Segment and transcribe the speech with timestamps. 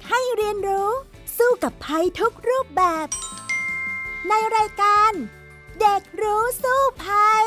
[0.00, 0.90] ๆ ให้เรียนรู้
[1.38, 3.06] สู้กับภัยทุกรูปแบบ
[4.28, 5.12] ในรายการ
[5.80, 7.46] เด็กรู้สู้ภัย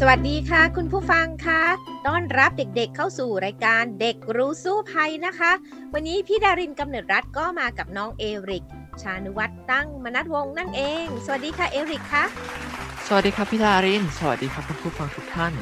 [0.00, 1.62] สวัสดีค่ะ คุณผู้ฟังคะ
[2.06, 5.52] ต้อนรับเด็กๆเข้าสู่รายการเด็กรู้สู้ภัยนะคะ
[5.92, 8.64] วันนี้พี่ดารินกำเนิดรัฐก็มากับน้องเอริก
[9.02, 12.24] ชานุวัตรตั้งมนัทวงศ์นั่นเอง สวัสดีค่ะเอริกคะ
[13.06, 15.52] สวัสดีครับพี่ดาริน สวัสดีครับคุณผู้ฟังทุกท่าน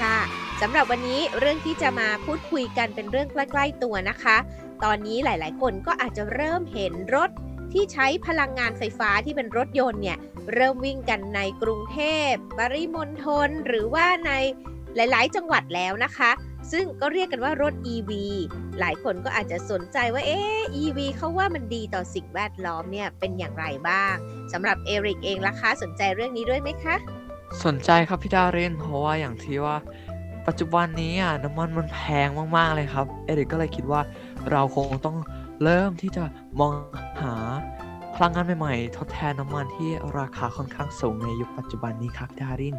[0.00, 0.18] ค่ะ
[0.60, 4.36] สำหรับวันนี้เรื่องที่จะมาพูดคุยกันเป็นเรื่องใกล้ๆตัวนะคะ
[4.84, 7.30] ตอนนี้หลายๆ คนก็อาจจะเริ่มเห็นรถ
[7.72, 10.18] ที่ใช้พลังงานไฟฟ้าที่เป็นรถยนต์เนี่ย
[10.54, 14.32] เริ่มวิ่งกันในกรุงเทพปริมณฑลหรือว่าใน
[14.96, 16.30] หลาย ๆ จังหวัดแล้วนะคะ
[16.70, 18.10] ซึ่งก็เรียกกันว่ารถ EV
[18.80, 24.14] หลายคนก็อาจจะสนใจว่าเอ๊ะ EV เขาว่ามันดีต่อสิ่งแวดล้อมเนี่ยเป็นอย่างไรบ้าง
[24.52, 26.96] สำหรับเอริกเองล่ะคะสนใจเรื่องนี้ด้วยไหมคะ
[27.64, 29.76] สนใจครับพี่ดารินเพราะว่าอย่างที่ว่า
[30.46, 34.00] ปัจจุบันนี้อะน้ำมันมันแพงมากๆเลยครับเอริกก็เลยคิดว่า
[34.50, 35.16] เราคงต้อง
[35.62, 36.24] เริ่มที่จะ
[36.60, 36.72] มอง
[37.22, 37.34] หา
[38.14, 42.76] พลังงานใหม่ๆ ทดแทนน้ำมันที่ราคาค่อนข้างสูงในยุคปัจจุบันนี้ครับดาริน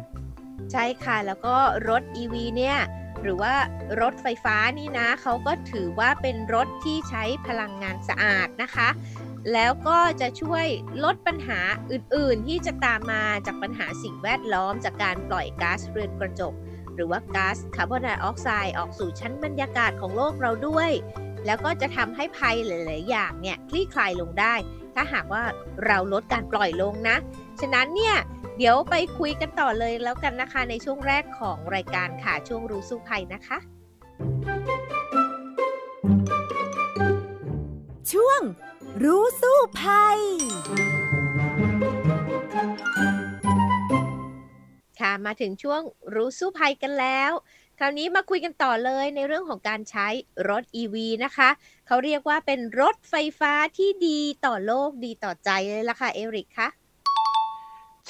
[0.72, 1.56] ใช่ค่ะ แล้วก็
[1.88, 2.78] รถ EV เนี่ย
[3.22, 3.54] หรือว่า
[4.00, 8.88] รถไฟฟ้านี่นะเขาก็ถือว่าเป็นรถที่ใช้พลังงานสะอาดนะคะ
[9.52, 10.66] แล้วก็จะช่วย
[11.04, 11.60] ลดปัญหา
[11.90, 16.54] อื่นๆ ที่จะตามมาจากปัญหาสิ่งแวดล้อมจากการปล่อยก๊าซเรือนกระจก
[16.94, 20.90] หรือว่าก๊าซคาร์บอนไดออกไซด์ออกสู่ชั้นบรรยากาศของโลกเราด้วย
[21.46, 24.54] แล้วก็จะทำให้ภัยหลาย ๆ อย่างเนี่ยคลี่คลายลงได้
[24.94, 25.42] ถ้าหากว่า
[25.86, 27.16] เราลดการปล่อยลงนะ
[27.60, 28.16] ฉะนั้นเนี่ย
[28.58, 33.58] เดี๋ยวไปคุยกันต่อเลยแล้วกันนะคะในช่วงแรกของรายการค่ะช่วงรู้สู้ภัยนะคะ
[38.12, 38.40] ช่วง
[39.02, 40.20] รู้สู้ภัย
[45.00, 45.82] ค่ะมาถึงช่วง
[46.14, 47.32] รู้สู้ภัยกันแล้ว
[47.78, 50.06] คราวนี้มาคุยกันต่อเลยในเรื่องของการใช้
[50.48, 51.50] รถ EV นะคะ
[51.86, 56.68] เขาเรียกว่าเป็นรถไฟฟ้าที่ดีต่อโลกดีต่อใจเลยล่ะค่ะเอริกคะ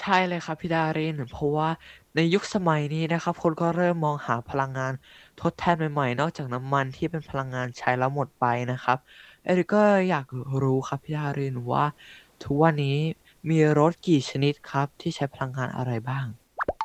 [0.00, 1.68] ใช่เลยครับพี่ดาริน เพราะว่า
[2.14, 4.92] ในยุคสมัยนี้นะครับ คนก็เริ่มมองหาพลังงาน
[5.40, 8.98] ทดแทนใหม่ๆ นอกจากน้ำมันที่เป็นพลังงานใช้แล้วหมดไปนะครับ
[9.44, 10.26] เอริกก็อยาก
[10.62, 11.84] รู้ครับพี่ดารินว่า
[12.42, 12.96] ทุกวันนี้
[13.50, 16.26] มีรถกี่ชนิดครับที่ใช้พลังงานอะไรบ้าง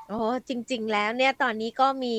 [0.08, 2.16] โอ้จริง ๆ แล้วเนี่ยตอนนี้ก็มี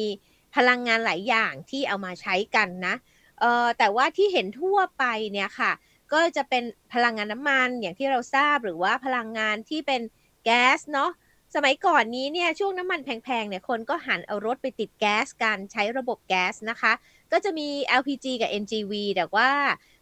[0.57, 2.95] พลังงานหลายอย่างที่เอามาใช้กันนะ
[3.41, 5.72] เออแต่ว่าที่เห็นทั่วไปเนี่ยค่ะ
[6.12, 10.01] ก็จะเป็นพลังงานน้ำมันอย่างที่เราทราบหรือว่าพลังงานที่เป็น
[10.45, 11.11] แก๊สเนาะ
[11.55, 16.93] สมัยก่อนนี้เนี่ยช่วงน้ำมันแพงๆเนี่ยคนก็หันเอารถไปติดแก๊สกันใช้ระบบแก๊สนะคะ
[17.33, 17.69] ก็จะมี
[18.01, 19.51] LPG กับ NGV แต่ว่า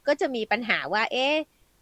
[0.07, 1.35] ก็จะมีปัญหาว่าเอ๊ะ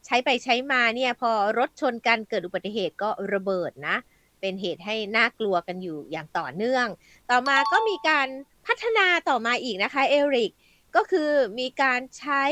[0.07, 3.97] ใช้ไปใช้มาเนี่ยพอรถชนกันเกิดอุบัติเหตุก็ระเบิดนะ
[4.41, 6.87] เป็นเหตุให้น่ากลัวกันอยู่อย่างต่อเนื่อง
[7.31, 8.29] ต่อมาก็มีการ
[8.67, 10.53] พัฒนาต่อมาอีกนะคะเอริก
[10.97, 12.43] ก็คือมีการใช้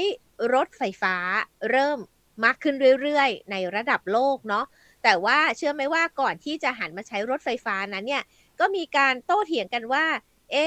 [0.55, 1.17] รถไฟฟ้า
[1.71, 1.99] เริ่ม
[2.45, 4.65] มากขึ้นเรื่อยๆ ในระดับโลกเนาะ
[5.05, 8.23] แต่ว่าเชื่อไหมว่าก่อนที่จะหันมาใช้รถไฟฟ้านั้นเนี่ย
[8.61, 10.05] ก็มีการโต้เถียงกันว่า
[10.51, 10.67] เอ๊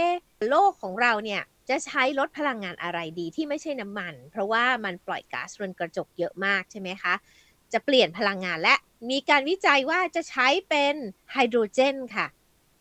[0.50, 7.14] โลกของเราเนี่ยจะใช้รถพลังงานอะไรดีที่ไม่ใช่น้ำมัน เพราะว่ามันปล่อยก๊าซเรือนกระจกเยอะมากใช่ไหมคะ
[7.74, 8.76] จะเปลี่ยนพลังงานและ
[9.10, 10.96] มีการวิจัยว่าจะใช้เป็น
[11.32, 12.28] ไฮโดรเจนค่ะ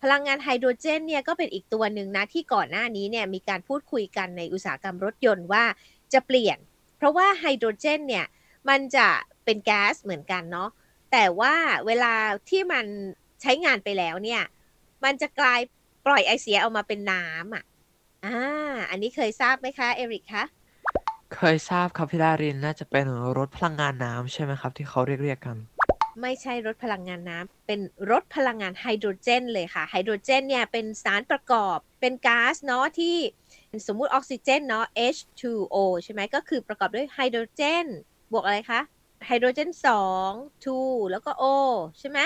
[0.03, 5.65] พลังงานไฮโดรเจนเนี่ยก็เป็นอีกตัวหนึ่งนะที่ก่อนหน้านี้เนี่ยมีการพูดคุยกันในอุตสาหกรรมรถยนต์ว่า
[6.12, 6.59] จะเปลี่ยน
[6.97, 8.27] เพราะว่าไฮโดรเจนเนี่ย
[8.69, 9.09] มันจะ
[9.44, 10.71] เป็นแก๊สเหมือนกันเนาะ
[11.12, 11.55] แต่ว่า
[11.87, 12.15] เวลา
[12.50, 12.87] ที่มัน
[13.43, 14.43] ใช้งานไปแล้วเนี่ย
[15.05, 15.61] มันจะกลาย
[16.06, 17.65] ปล่อยไอเสียออกมาเป็นน้ำอะ
[18.25, 20.44] อ่าอันนี้เคยทราบไหมคะ เอริกคะ
[21.34, 23.06] เคยทราบครับพี่ดารินน่าจะเป็น
[23.39, 25.56] รถพลังงานน้ำใช่ไหมครับ ที่เขาเรียกเรียกกัน
[26.22, 27.81] ไม่ใช่รถพลังงานน้ำเป็น
[28.11, 33.17] รถพลังงานไฮโดรเจนเลยค่ะไฮโดรเจนเนี่ยเป็นสารประกอบเป็นก๊าซเนาะที่
[33.87, 37.87] สมมุติออกซิเจนเนาะ H2O ใช่ไหมก็คือประกอบด้วยไฮโดรเจน
[38.32, 38.81] บวกอะไรคะ
[39.25, 39.71] ไฮโดรเจน
[40.23, 41.45] 2 2แล้วก็ O
[41.99, 42.19] ใช่ไหม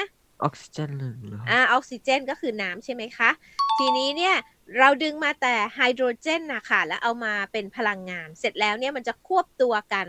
[0.44, 3.30] ออกซิเจนหนึ่งเหรออ่าออกซิเจนก็คือน้ำใช่ไหมคะ
[3.78, 4.34] ทีนี้เนี่ย
[4.78, 10.06] เราดึงมาแต่ไฮโดรเจนนะคะแล้วเอามาเป็นพลังงาน เสร็จแล้วเนี่ยมันจะควบตัวกัน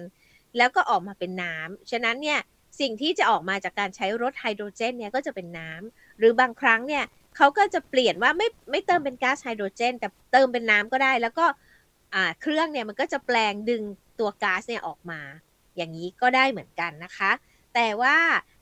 [0.57, 2.39] แล้วก็ออกมาเป็นน้ำฉะนั้นเนี่ย
[2.79, 7.03] สิ่งที่จะออกมาจากการใช้รถไฮโดรเจนเนี่ยก็จะเป็นน้ำหรือบางครั้งเนี่ย
[7.37, 11.45] เขาก็จะเปลี่ยนว่าไม่ไม่เติมเป็นก๊าซไฮโดรเจน แต่เติมเป็นน้ำก็ได้ แล้วก็
[12.13, 13.83] อ่าเครื่องเนี่ยมันก็จะแปลงดึง
[14.19, 15.21] ตัวก๊าซเนี่ยออกมา
[15.77, 17.31] อย่างนี้ก็ได้เหมือนกันนะคะ
[17.75, 18.15] แต่ว่า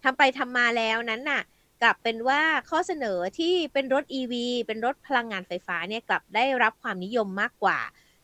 [0.03, 1.41] ทำไปทำมาแล้วนั้นน่ะ
[1.81, 4.33] กลับเป็นว่าข้อเสนอที่เป็นรถ EV
[4.67, 7.79] เป็นรถพลังงานไฟฟ้าเนี่ยกลับได้รับความนิยมมากกว่า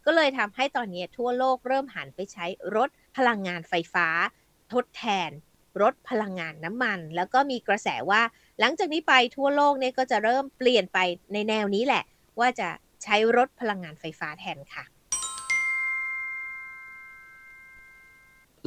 [0.06, 2.46] ก็เลยทำให้ตอนนี้ทั่วโลกเริ่มหันไปใช้
[2.76, 4.08] รถพลังงานไฟฟ้า
[4.74, 5.32] ทดแทน
[5.82, 8.22] รถพลังงานน้ำมัน แล้วก็มีกระแสว่า
[8.60, 11.00] หลังจากนี้ไปทั่วโลกเนี่ยก็จะเริ่มเปลี่ยนไป
[11.34, 12.04] ในแนวนี้แหละ
[12.40, 12.70] ว่าจะ
[13.04, 14.84] ใช้รถพลังงานไฟฟ้าแทนค่ะ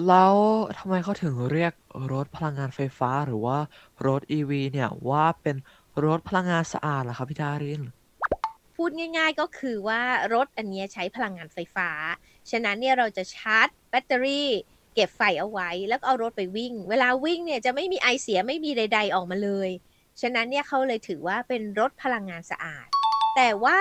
[0.07, 0.35] แล้ว
[0.79, 1.73] ทำไมเขาถึงเรียก
[2.13, 3.59] รถพลังงานไฟฟ้าหรือว่า
[4.07, 5.57] รถ EV เนี่ยว่าเป็น
[6.05, 7.83] รถพลังงานสะอาดล่ะครับพี่ดาริน
[8.77, 10.03] พูดง่ายๆก็คือว่า
[10.35, 11.91] รถอันนี้ใช้พลังงานไฟฟ้า
[12.51, 14.49] ฉะนั้นเนี่ยเราจะชาร์จแบตเตอรี่
[14.95, 19.71] เก็บไฟเอาไว้ แล้วเอารถไปวิ่ง เวลาวิ่งเนี่ยจะไม่มีไอเสียไม่มีใด ๆออกมาเลย
[20.21, 22.87] ฉะนั้นเนี่ยเขาเลยถือว่าเป็นรถพลังงานสะอาด
[23.37, 23.81] แต่ว่า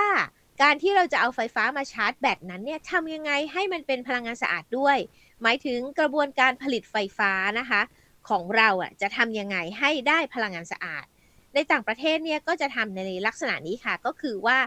[0.61, 4.97] การที่เราจะเอาไฟฟ้ามาชาร์จแบตนั้นเนี่ยทำยังไงให้มันเป็นพลังงานสะอาดด้วย
[5.43, 7.81] หมายถึงกระบวนการผลิตไฟฟ้านะคะ
[8.29, 11.05] ของเราอะจะทำยังไงให้ได้พลังงานสะอาด
[11.53, 14.57] ในต่างประเทศเนี่ยก็จะทำในลักษณะนี้ค่ะ ก็คือว่า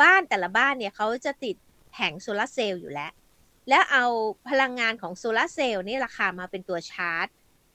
[0.00, 1.56] บ้านแต่ละบ้านเนี่ยเขาจะติด
[1.92, 3.12] แผงโซลาร์เซลล์อยู่แล้ว
[3.68, 4.04] แล้วเอา
[4.48, 7.26] พลังงานของโซลาร์เซลล์นี่ราคามาเป็นตัวชาร์จ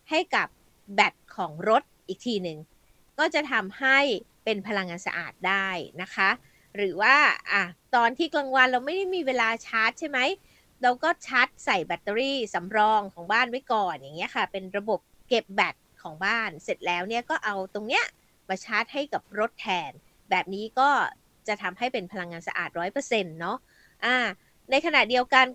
[0.10, 0.48] ให้กับ
[0.96, 2.60] แบตของรถอีกทีหนึ่ง
[3.20, 4.00] ก็จะทำให้
[4.44, 5.68] เป็นพลังงานสะอาดได้
[6.02, 6.30] นะคะ
[6.76, 7.16] หรือว่า
[7.52, 7.64] อะ
[7.96, 10.20] ตอนที่กลางวันเราไม่ได้มีเวลาชาร์จใช่ไหม
[10.84, 15.00] เราก็ชาร์จใส่แบตเตอรี่สำรองของบ้านไว้ก่อนอย่างเงี้ยค่ะ เป็นระบบ
[15.30, 18.06] เก็บแบตของบ้านเสร็จแล้วเนี่ยก็เอาตรงเนี้ย
[18.50, 19.92] มาชาร์จให้กับรถแทน
[20.30, 20.90] แบบนี้ก็
[21.48, 23.58] จะทำให้เป็นพลังงานสะอาดร้อยเปอร์เซ็นต์เนาะ
[24.06, 24.16] อ่า
[24.72, 25.46] ในขณะเดียวกัน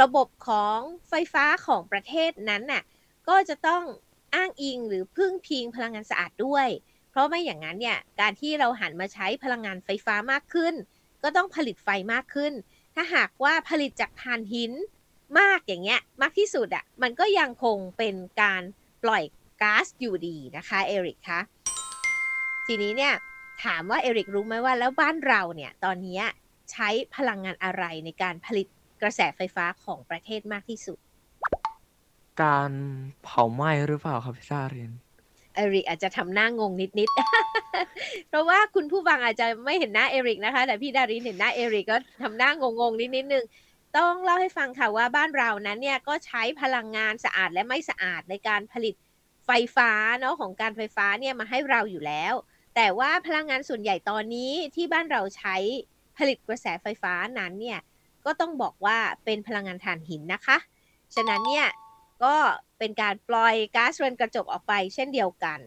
[0.00, 0.78] ระบบของ
[1.08, 2.82] ไฟฟ้าของประเทศนั้นน่ะ
[3.28, 3.82] ก็จะต้อง
[4.34, 6.68] อ้างอิงหรือพึ่งพิงพลังงานสะอาดด้วย
[7.10, 10.74] เพราะไม่อย่างนั้นเนี่ยการที่เราหันมาใช้พลังงานไฟฟ้ามากขึ้น
[11.22, 12.52] ก็ต้องผลิตไฟมากขึ้น
[12.98, 14.72] ถ้าหากว่าผลิตจากถ่านหิน
[15.38, 18.62] มากอย่างเงี้ยมากที่สุดอะ่ะมันก็ยังคงเป็นการ
[19.04, 19.24] ปล่อย
[19.62, 21.40] ก๊าซอยู่ดีนะคะเอริกคะ
[22.66, 23.14] ทีนี้เนี่ย
[23.64, 26.20] ถามว่าเอริกรู้ไหมว่าแล้วบ้านเราเนี่ยตอนนี้
[26.72, 28.66] ใช้พลังงานอะไรในการผลิต
[29.02, 30.98] กระแสไฟฟ้าของประเทศมากที่สุด
[32.42, 32.70] การ
[33.24, 34.92] เผาไหม้หรือเปล่าครับพี่ดาริน
[35.56, 43.44] เอริกอาจจะทำหน้างงนิดๆ เพราะว่าคุณผู้ฟังอาจจะไม่เห็นหน้าเอริกนะคะ แต่พี่ดารินเห็นหน้าเอริกก็ทำหน้างงๆนิดนิดนึง
[43.96, 48.94] ต้องเล่าให้ฟังค่ะว่าบ้านเรานั้นเนี่ยก็ใช้พลังงานสะอาดและไม่สะอาดในการผลิต
[49.46, 52.34] ไฟฟ้าเนาะของการไฟฟ้าเนี่ยมาให้เราอยู่แล้ว
[52.76, 55.56] แต่ว่าพลังงานส่วนใหญ่ตอนนี้ที่บ้านเราใช้
[56.18, 57.78] ผลิตกระแสไฟฟ้านั้นเนี่ย
[58.24, 60.56] ก็ต้องบอกว่าเป็นพลังงานถ่านหินนะคะ
[61.14, 61.66] ฉะนั้นเนี่ย
[62.24, 62.36] ก็
[62.78, 65.60] เป็นการปล่อยก๊าซเรือนกระจกออกไปเช่นเดียวกัน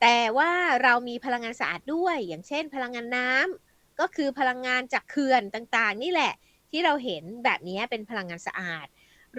[0.00, 0.50] แต่ว่า
[0.82, 6.32] เรามีพลังงานสะอาดด้วย อย่างเช่น พลังงานน้ำก็คือพลังงานจากเขื่อนต่างๆ นี่แหละ
[6.70, 8.86] ที่เราเห็นแบบนี้เป็นพลังงานสะอาด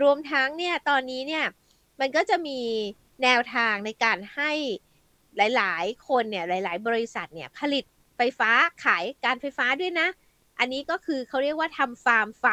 [0.01, 1.45] รวมทั้งเนี่ยตอนนี้เนี่ย
[2.00, 2.59] มันก็จะมี
[3.24, 4.51] แนวทางในการให้
[5.56, 7.83] หลาย ๆ คนเนี่ยหลาย ๆ บริษัทเนี่ยผลิต
[8.18, 8.51] ไฟฟ้า
[8.83, 10.07] ขายการไฟฟ้าด้วยนะ
[10.59, 12.45] อันนี้ก็คือเขาเรียกว่าทำฟาร์มไฟ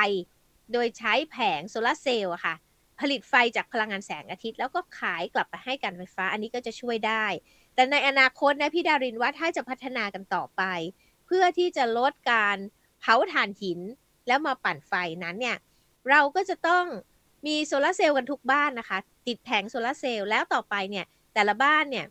[0.72, 2.54] โดยใช้แผงโซลาร์เซลล์อะค่ะ
[3.00, 7.24] ผลิตไฟจากพลังงานแสงอาทิตย์ แล้วก็ขายกลับไปให้การไฟฟ้า อันนี้ก็จะช่วยได้
[7.74, 10.62] แต่ในอนาคตนะพี่ดารินว่าถ้าจะพัฒนากันต่อไป
[11.26, 12.56] เพื่อที่จะลดการ
[13.00, 13.80] เผาถ่านหิน
[14.26, 14.92] แล้วมาปั่นไฟ
[15.24, 15.56] นั้นเนี่ย
[16.10, 16.84] เราก็จะต้อง
[17.46, 22.06] มีโซลาร์เซลล์กันทุกบ้านนะคะ ติดแผงโซลาร์เซลล์แล้วต่อไปเนี่ย แต่ละบ้านเนี่ย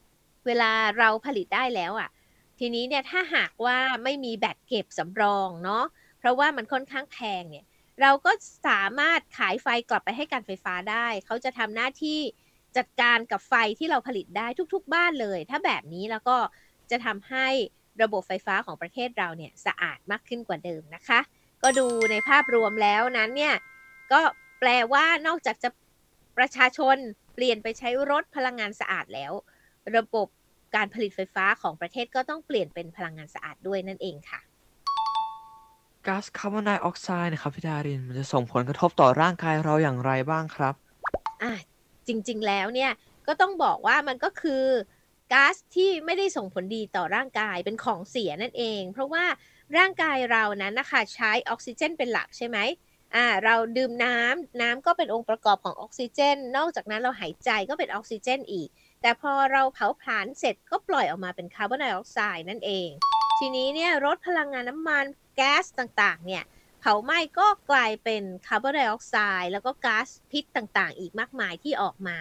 [0.46, 2.10] เวลาเราผลิตได้แล้วอะ่ะ
[2.60, 5.84] ทีนี้เนี่ยถ้าหากว่าไม่มีแบตเก็บสำรองเนาะ
[6.20, 7.66] เพราะว่ามันค่อนข้างแพงเนี่ย
[8.02, 8.32] เราก็
[8.68, 12.20] สามารถขายไฟกลับไปให้การไฟฟ้าได้ เขาจะทำหน้าที่
[12.78, 16.38] จัดการกับไฟที่เราผลิตได้ทุกๆ บ้านเลย ถ้าแบบนี้แล้วก็
[16.92, 17.48] จะทำให้
[18.02, 21.20] ระบบไฟฟ้าของประเทศเราเนี่ยสะอาดมากขึ้นกว่าเดิมนะคะ
[21.64, 23.56] ก็ดูในภาพรวมแล้วนั้นเนี่ย
[24.12, 24.22] ก็
[24.60, 25.70] แปลว่านอกจากจะ
[26.38, 26.98] ประชาชน
[27.36, 29.34] เปลี่ยนไปใช้รถพลังงานสะอาดแล้ว
[29.96, 30.28] ระบบ
[30.76, 34.40] การผลิตไฟฟ้าของประเทศก็ต้องเปลี่ยนเป็นพลังงานสะอาดด้วยนั่นเองค่ะ
[36.08, 40.74] ก๊าซคาร์บอนไดออกไซด์นะครับพี่ดารินมันจะส่งผลกระทบต่อร่างกายเราอย่างไรบ้างครับ
[41.44, 41.54] อะ
[42.08, 42.92] จริงๆแล้วเนี่ย
[43.28, 44.64] ก็ต้องบอกว่ามันก็คือ
[45.34, 49.26] ก๊าซที่ไม่ได้ส่งผลดีต่อร่างกายเป็นของเสียนั่นเอง เพราะว่า
[49.78, 52.58] ร่างกายเรานั้นนะคะใช้ออกซิเจนเป็นหลักใช่ไหม
[53.16, 58.68] อ่าเราดื่มน้ำน้ำก็เป็นองค์ประกอบของออกซิเจน นอกจากนั้นเราหายใจก็เป็นออกซิเจนอีก
[59.02, 62.90] แต่พอเราเผาผลาญเสร็จก็ปล่อยออกมาเป็นคาร์บอนไดออกไซด์นั่นเอง
[63.40, 66.44] ทีนี้เนี่ยรถพลังงานน้ำมัน แก๊สต่างๆ เนี่ย
[66.80, 72.18] เผาไหม้ก็กลายเป็นคาร์บอนไดออกไซด์แล้วก็ก๊าซพิษต่างๆ อีกมากมายที่ออกมา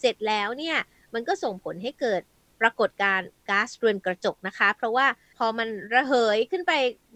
[0.00, 0.76] เสร็จแล้วเนี่ย
[1.14, 2.22] มันก็ส่งผลให้เกิด
[2.60, 5.06] ปรากฏการณ์ก๊าซเรือนกระจกนะคะ เพราะว่า
[5.38, 6.72] พอมันระเหยขึ้นไป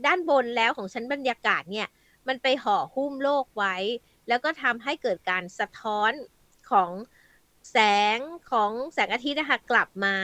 [0.07, 1.89] ด้านบนแล้วของชั้นบรรยากาศเนี่ย
[2.29, 3.77] มันไปห่อหุ้มโลกไว้
[4.29, 6.13] แล้วก็ทำให้เกิดการสะท้อน
[6.71, 6.91] ของ
[7.71, 7.79] แส
[8.17, 8.19] ง
[8.51, 10.17] ของแสงอาทิตย์นะคะกลับมา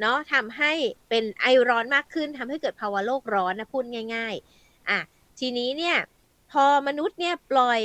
[0.00, 0.72] เนาะทำให้
[1.08, 4.98] เป็นไอร้อนมากขึ้นทำให้เกิดภาวะโลกร้อนนะพูดง่ายๆอะ
[5.38, 5.96] ทีนี้เนี่ย
[6.52, 7.80] พอมนุษย์เนี่ยปล่อย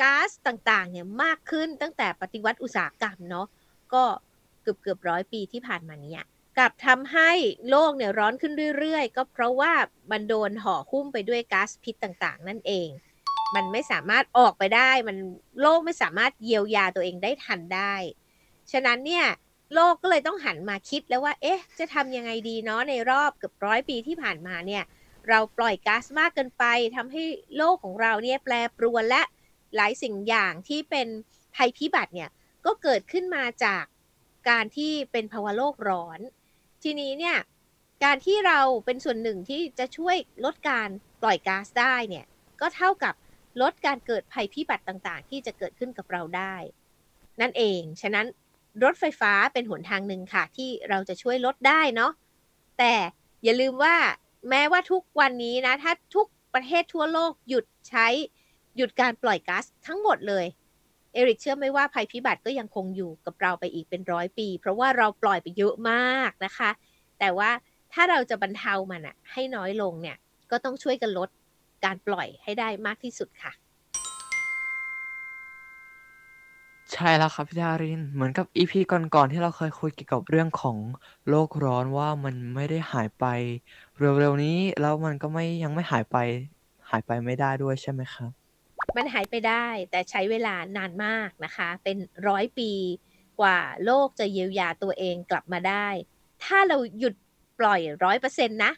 [0.00, 3.46] ก๊าซต่างๆเนี่ยมากขึ้นตั้งแต่ปฏิวัติอุตสาหกรรมเนาะ
[3.94, 4.04] ก็
[4.62, 6.16] เกือบเกือบร้อยปีที่ผ่านมานี้
[6.58, 7.30] กับทำให้
[7.70, 9.72] โลกเนี่ยร้อนขึ้นเรื่อยๆ ก็เพราะว่า
[10.10, 12.88] มันโดนห่อหุ้มไปด้วยก๊าซพิษต่างๆ นั่นเอง
[13.54, 15.16] มันไม่สามารถออกไปได้ มัน
[15.60, 17.94] โลกไม่สามารถเยียวยาตัวเองได้ทันได้
[18.72, 19.26] ฉะนั้นเนี่ย
[19.74, 24.84] โลกก็เลยต้องหันมาคิดแล้วว่า เอ๊ะ จะทำยังไงดีเนาะในรอบเกือบร้อยปีที่ผ่านมาเนี่ย
[25.28, 26.64] เราปล่อยก๊าซมากเกินไป
[26.96, 27.22] ทำให้
[27.56, 29.22] โลกของเราเนี่ยแปรปรวนและ
[29.76, 31.08] หลายสิ่งอย่างที่เป็น
[31.56, 32.30] ภัยพิบัติเนี่ย
[32.66, 33.84] ก็เกิดขึ้นมาจาก
[34.50, 36.20] การที่เป็นภาวะโลกร้อน
[36.82, 37.36] ทีนี้เนี่ย
[38.04, 40.88] การที่เราเป็นส่วนหนึ่งที่จะช่วยลดการ
[41.22, 42.24] ปล่อยก๊าซได้เนี่ย
[42.60, 43.14] ก็เท่ากับ
[43.62, 46.56] ลดการเกิดภัยพิบัติต่างๆ ที่จะเกิดขึ้นกับเราได้
[47.40, 48.26] นั่นเอง ฉะนั้น
[48.84, 52.12] รถไฟฟ้าเป็นหนทางหนึ่งค่ะ ที่เราจะช่วยลดได้เนาะ
[52.78, 52.94] แต่
[53.44, 53.94] อย่าลืมว่า
[54.50, 58.06] แม้ว่าทุกวันนี้นะ ถ้าทุกประเทศทั่วโลกหยุดใช้
[58.76, 60.46] หยุดการปล่อยก๊าซทั้งหมดเลย
[61.12, 66.70] เอริกเชื่อไม่ว่าภัยพิบัติก็ยังคงอยู่กับเราไปอีกเป็นร้อยปี เพราะว่าเราปล่อยไปเยอะมากนะคะ
[67.18, 67.50] แต่ว่า
[67.92, 70.16] ถ้าเราจะบรรเทามันอะให้น้อยลงเนี่ย
[70.50, 71.28] ก็ต้องช่วยกันลด
[71.84, 73.52] การปล่อยให้ได้มากที่สุดค่ะ
[76.92, 80.76] ใช่แล้วครับพี่ดาริน เหมือนกับอีพีก่อนๆที่เราเคยคุยเกี่ยวกับเรื่องของ
[81.28, 83.24] โลกร้อนว่ามันไม่ได้หายไป
[83.98, 86.16] เร็วๆนี้แล้วมันก็ไม่ยังไม่หายไป
[86.90, 88.30] หายไปไม่ได้ด้วยใช่ไหมครับ
[88.96, 91.96] มันหายไปได้แต่ใช้เวลานานมากนะคะ เป็น
[92.28, 92.72] ร้อยปี
[93.40, 95.88] กว่าโลกจะเยียวยาตัวเองกลับมาได้
[96.44, 97.14] ถ้าเราหยุด
[97.58, 98.72] ปล่อยร้อยเปอร์เซ็นต์นะ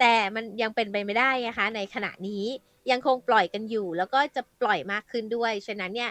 [0.00, 2.44] แต่มันยังเป็นไปไม่ได้นะคะ ในขณะนี้
[2.90, 6.10] ยังคงปล่อยกันอยู่ แล้วก็จะปล่อยมากขึ้นด้วย ฉะนั้นเนี่ย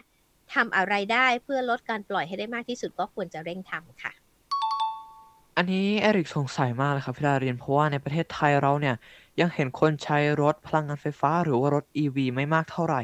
[0.56, 4.14] ทำอะไรได้เพื่อลดการปล่อยให้ได้มากที่สุดก็ควรจะเร่งทำค่ะ
[5.58, 8.96] อันนี้เอริกสงสัยมากเลยครับพี่ดารินเพราะว่าในประเทศไทยเราเนี่ย
[9.40, 13.02] ยังเห็นคนใช้รถพลังงานไฟฟ้าหรือว่ารถ EV ไม่มากเท่าไหร่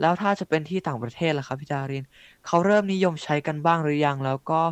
[0.00, 2.04] แล้วถ้าจะเป็นที่ต่างประเทศล่ะครับพี่ดาริน
[2.46, 4.62] เขาเริ่มนิยมใช้กันบ้างหรือยัง แล้วก็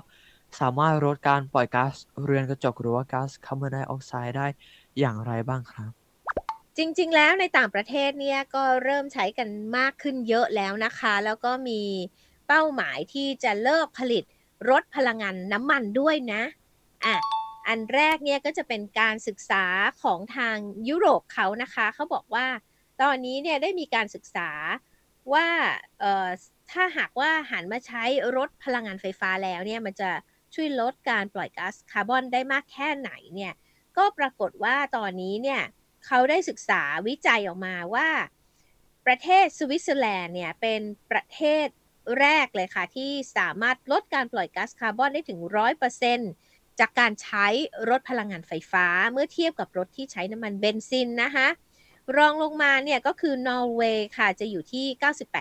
[0.60, 1.94] สามารถลดการปล่อยก๊าซ
[2.24, 4.46] เรือนกระจกหรือว่าก๊าซคาร์บอนไดออกไซด์ได้
[4.98, 5.97] อย่างไรบ้างครับ
[6.78, 11.82] จริง ๆ แล้วในต่างประเทศเนี่ยก็เริ่มใช้กันมากขึ้นเยอะแล้วนะคะ แล้วก็มี
[12.48, 14.24] เป้าหมายที่จะเลิกผลิต
[14.70, 16.42] รถพลังงานน้ำมันด้วยนะ
[17.04, 17.16] อะ
[17.68, 19.64] อันแรกเนี่ยก็จะเป็นการศึกษา
[20.02, 20.56] ของทาง
[20.88, 22.46] ยุโรปเขานะคะ เขาบอกว่า
[23.02, 24.50] ตอนนี้เนี่ยได้มีการศึกษา
[25.32, 25.46] ว่า
[26.00, 26.28] เอ่อ
[26.72, 28.04] ถ้าหากว่าหันมาใช้
[28.36, 30.10] รถพลังงานไฟฟ้าแล้วเนี่ยมันจะ
[30.54, 33.52] ช่วยลดการปล่อยก๊าซคาร์บอนได้มากแค่ไหนเนี่ย
[33.96, 35.62] ก็ปรากฏว่าตอนนี้เนี่ย
[36.08, 38.08] เขาได้ศึกษาวิจัยออกมาว่า
[39.06, 41.66] ประเทศสวิตเซอร์แลนด์เนี่ยเป็นประเทศ
[42.20, 45.40] แรกเลยค่ะ ที่สามารถลดการปล่อยก๊าซคาร์บอนได้ถึง
[46.08, 47.46] 100%จากการใช้
[47.90, 51.48] รถพลังงานไฟฟ้าเมื่อเทียบกับรถที่ใช้น้ำมันเบนซินนะคะ
[52.16, 54.86] รองลงมาเนี่ยก็คือนอร์เวย์ค่ะจะอยู่ที่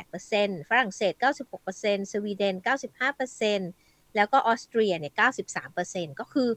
[0.08, 1.14] 98%ฝรั่งเศส
[1.64, 2.56] 96%สวีเดน
[3.36, 5.14] 95%แล้วก็ออสเตรียเนี่ย
[5.68, 6.50] 93%ก็คือ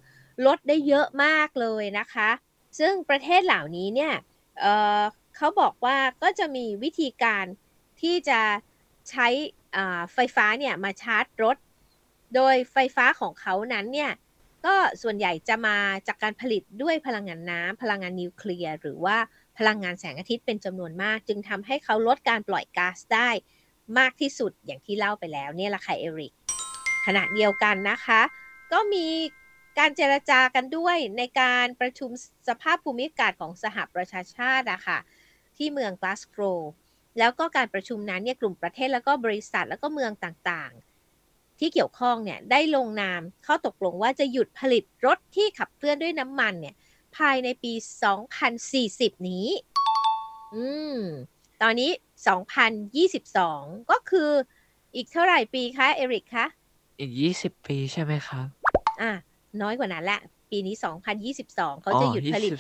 [0.47, 2.31] ลดได้เยอะมากเลยนะคะ
[2.79, 4.15] ซึ่งประเทศเหล่านี้เนี่ย
[4.61, 7.45] เเขาบอกว่าก็จะมีวิธีการ
[8.01, 8.41] ที่จะ
[9.11, 9.27] ใช้
[10.15, 11.57] ไฟฟ้าเนี่ยมาชาร์จรถ
[12.35, 14.13] โดยไฟฟ้าของเขานั้นเนี่ย
[14.67, 19.17] ก็ส่วนใหญ่จะมาจากการผลิตด้วยพลังงานน้ำพลังงานนิวเคลียร์หรือว่า
[19.59, 23.29] พลังงานแสงอาทิตย์เป็นจำนวนมาก จึงทำให้เขาลดการปล่อยก๊าซได้
[23.99, 26.33] มากที่สุดอย่างที่เล่าไปแล้วเนี่ยแหละค่ะเอริก
[27.07, 28.21] ขณะเดียวกันนะคะ
[28.73, 29.07] ก็มี
[29.81, 32.11] การเจรจากันด้วยในการประชุม
[32.49, 34.99] สภาพภูมิอากาศของสหประชาชาติอะค่ะ
[35.57, 36.43] ที่เมืองกลาสโกร
[37.19, 46.75] แล้วก็การประชุมนั้นเนี่ยกลุ่มประเทศแล้วก็บริษัทแล้วก็เมืองต่างๆ ที่เกี่ยวข้องเนี่ยได้ลงนามเข้าตกลงว่าจะหยุดผลิตรถที่ขับเคลื่อนด้วยน้ำมันเนี่ย
[47.17, 47.73] ภายในปี
[48.51, 49.47] 2040 นี้
[50.55, 51.01] อืม
[51.63, 51.91] ตอนนี้
[53.11, 54.31] 2022 ก็คือ
[54.95, 56.47] อีกเท่าไหร่ปีคะ เอริกคะ
[56.99, 58.47] อีก 20 ปีใช่ไหมครับ
[59.03, 59.13] อะ
[59.63, 60.75] น้อยกว่านั้นแหละ ปีนี้
[61.29, 62.53] 2022 เขาจะหยุดผลิต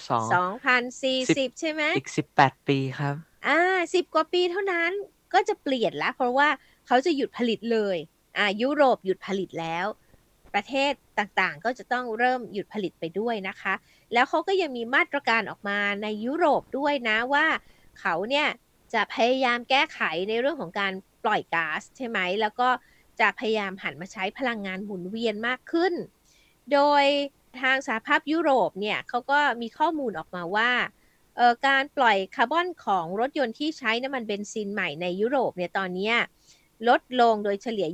[0.76, 3.14] 2040 ใช่ไหมอีก 18 ปีครับ
[3.46, 3.58] อ่า
[3.94, 4.90] 10 กว่าปีเท่านั้น
[5.34, 6.48] ก็จะเปลี่ยนแล้วเพราะว่า
[6.86, 7.96] เขาจะหยุดผลิตเลย
[8.38, 9.86] อ่ายุโรปหยุดผลิตแล้ว
[10.54, 13.74] ประเทศต่างๆ ก็จะต้องเริ่มหยุดผลิตไปด้วยนะคะ
[14.12, 17.46] แล้วเขาก็ยังมีมาตรการออกมาในยุโรปด้วยนะว่า
[18.00, 18.48] เขาเนี่ย
[18.94, 20.92] จะพยายามแก้ไขในเรื่องของการ
[21.24, 22.68] ปล่อยก๊าซใช่ไหม แล้วก็
[23.20, 25.94] จะพยายามหันมาใช้พลังงานหมุนเวียนมากขึ้น
[26.72, 27.04] โดย
[27.62, 30.70] ทางสหภาพยุโรปเนี่ยเขาก็มีข้อมูลออกมาว่า
[31.66, 36.12] การปล่อยคาร์บอนของรถยนต์ที่ใช้น้ำมันเบนซินใหม่ในยุโรปเนี่ยตอนนี้
[36.88, 37.88] ลดลงโดยเฉลี่ย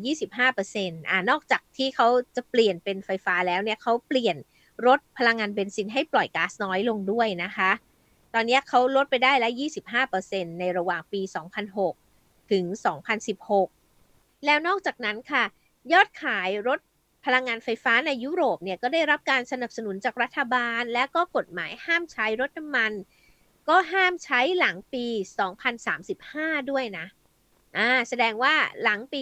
[0.52, 2.06] 25%อ่านอกจากที่เขา
[2.36, 4.36] จะเปลี่ยนเป็นไฟฟ้าแล้วเนี่ยเขาเปลี่ยน
[4.86, 7.70] รถพลังงานเบนซินให้ปล่อยก๊าซน้อยลงด้วยนะคะ
[8.34, 9.52] ตอนนี้เขาลดไปได้แล้ว
[10.06, 11.20] 25%ในระหว่างปี
[11.86, 12.64] 2006 ถึง
[13.74, 15.44] 2016 แล้วนอกจากนั้นค่ะ
[15.92, 16.80] ยอดขายรถ
[17.26, 22.92] พลังงานไฟฟ้าในยุโรปเนี่ยก็ได้รับการสนับสนุนจากรัฐบาล และก็กฎหมายห้ามใช้รถน้ำมัน
[23.68, 25.06] ก็ห้ามใช้หลังปี
[25.88, 27.06] 2035 ด้วยนะ
[27.76, 29.20] อ่าแสดงว่าหลังปี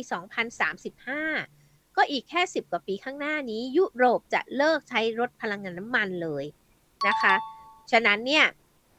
[1.18, 6.44] 2035 ก็อีกแค่ 10 กว่าปีข้างหน้านี้ ยุโรปจะเลิกใช้รถพลังงานน้ำมันเลย
[7.06, 7.34] นะคะ
[7.90, 8.46] ฉะนั้นเนี่ย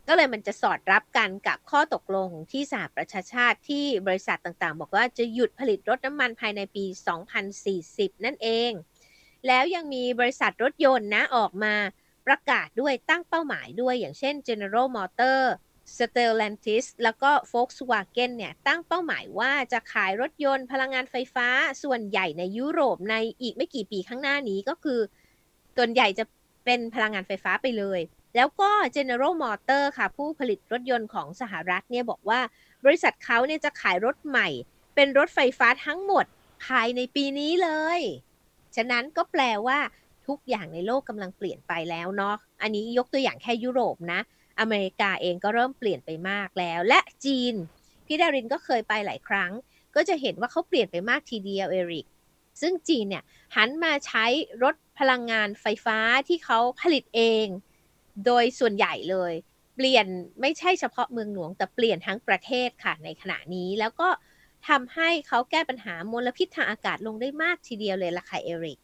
[0.07, 6.85] ก็เลยมันจะสอดรับกันกับข้อตกลงที่สหประชาชาติที่บริษัทต่างๆ บอกว่าจะหยุดผลิตรถน้ำมันภายในปี
[7.55, 8.71] 2040 นั่นเอง
[9.47, 11.75] แล้วยังมีบริษัทรถยนต์นะออกมา
[12.27, 15.41] ประกาศด้วยตั้งเป้าหมายด้วยอย่างเช่น General Motor
[15.97, 21.47] Stellantis แล้วก็ Volkswagen เนี่ยตั้งเป้าหมายว่าจะขายรถยนต์พลังงานไฟฟ้า
[21.83, 24.99] ส่วนใหญ่ในยุโรปในอีกไม่กี่ปีข้างหน้านี้ก็คือ
[25.77, 26.25] ส่วนใหญ่จะ
[26.65, 27.99] เป็นพลังงานไฟฟ้าไปเลย
[28.35, 32.39] แล้วก็ General Motor ค่ะ ผู้ผลิตรถยนต์ของสหรัฐเนี่ยบอกว่า
[32.85, 34.47] บริษัทเขาเนี่ยจะขายรถใหม่
[34.95, 36.25] เป็นรถไฟฟ้าทั้งหมด
[36.65, 38.01] ภายในปีนี้เลย
[38.75, 39.79] ฉะนั้นก็แปลว่า
[40.27, 44.19] ทุกอย่างในโลกกำลังเปลี่ยนไปแล้วเนาะ อันนี้ยกตัวอย่างแค่ยุโรปนะ
[44.59, 47.53] อเมริกาเองก็เริ่มเปลี่ยนไปมากแล้ว และจีน
[48.05, 49.51] พี่ดารินก็เคยไปหลายครั้ง
[49.95, 52.07] ก็จะเห็นว่าเขาเปลี่ยนไปมากทีเดียวเอริก
[52.61, 53.23] ซึ่งจีนเนี่ย
[53.55, 54.25] หันมาใช้
[54.63, 57.47] รถพลังงานไฟฟ้าที่เขาผลิตเอง
[58.25, 59.33] โดยส่วนใหญ่เลย
[59.75, 60.05] เปลี่ยน
[60.41, 64.07] ไม่ใช่เฉพาะเมืองหลวงแต่เปลี่ยนทั้งประเทศค่ะในขณะนี้ แล้วก็
[64.67, 68.79] ทำให้เขาแก้ปัญหามลพิษทางอากาศลงได้มากทีเดียวเลยล่ะค่ะเอริก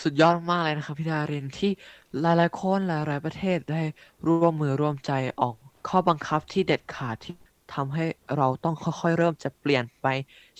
[0.00, 1.72] สุดยอดมากเลยนะครับพี่ดารินที่
[2.20, 3.82] หลายๆคนหลายๆประเทศได้
[4.26, 5.54] ร่วมมือร่วมใจออก
[5.88, 7.34] ข้อบังคับที่เด็ดขาดที่
[7.74, 8.04] ทำให้
[8.36, 10.06] เราต้องค่อยๆ เริ่มจะเปลี่ยนไป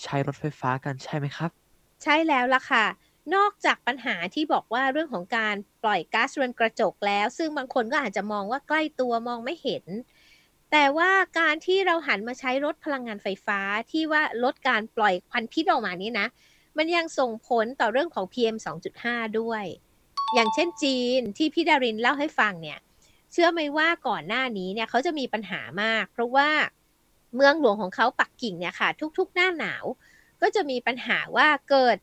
[0.03, 1.51] ใช้รถไฟฟ้ากันใช่ไหมครับ
[2.03, 2.85] ใช่แล้วล่ะค่ะ
[3.35, 9.85] นอกจากปัญหาที่บอกว่าเรื่องของการปล่อยก๊าซเรือนกระจกแล้ว ซึ่งบางคนก็อาจจะมองว่าใกล้ตัวมองไม่เห็น
[10.73, 13.61] แต่ว่าการที่เราหันมาใช้รถพลังงานไฟฟ้า
[13.91, 16.27] ที่ว่าลดการปล่อยควันพิษออกมานี้นะ
[16.77, 18.57] มันยังส่งผลต่อเรื่องของ PM
[18.97, 19.65] 2.5 ด้วย
[20.35, 22.79] อย่างเช่นจีนที่พี่ดารินเล่าให้ฟังเนี่ย
[23.33, 26.51] เชื่อไหมว่าก่อนหน้านี้เนี่ยเขาจะมีปัญหามาก เพราะว่า
[27.35, 29.85] เมืองหลวงของเขาปักกิ่งเนี่ยค่ะ ทุกๆ หน้าหนาว
[30.43, 31.97] ก็จะมีปัญหาว่าเกิด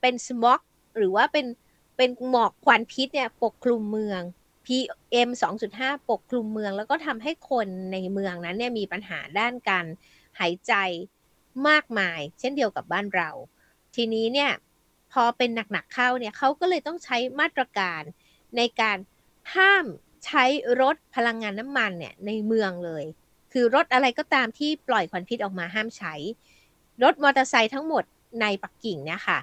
[0.00, 0.60] เป็นสมอก
[0.96, 1.46] หรือว่าเป็น
[1.96, 4.22] เป็นหมอกควันพิษเนี่ยปกคลุมเมือง
[4.68, 5.28] PM
[5.70, 9.86] 2.5 ปกคลุมเมือง แล้วก็ทำให้คนในเมืองนั้นเนี่ยมีปัญหาด้านการ
[10.40, 10.74] หายใจ
[11.68, 13.30] มากมาย เช่นเดียวกับบ้านเรา
[13.94, 14.50] ทีนี้เนี่ย
[15.12, 18.02] พอเป็นหนักๆเข้าเนี่ยเขาก็เลยต้องใช้มาตรการ
[18.56, 18.98] ในการ
[19.54, 19.84] ห้าม
[20.26, 20.44] ใช้
[20.80, 23.04] รถพลังงานน้ำมันเนี่ยในเมืองเลย
[23.52, 26.14] คือรถอะไรก็ตามที่ปล่อยควันพิษออกมาห้ามใช้
[27.02, 28.04] รถมอเตอร์ไซค์ทั้งหมด
[28.40, 29.38] ในปักกิ่งเนี่ยค่ะ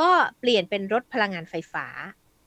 [0.00, 1.86] ก็เปลี่ยนเป็นรถพลังงานไฟฟ้า